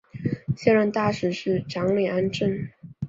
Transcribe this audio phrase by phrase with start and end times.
[0.57, 2.67] 现任大使是长岭安政。